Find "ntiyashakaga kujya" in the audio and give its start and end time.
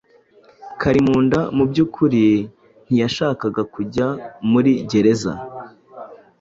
2.85-4.07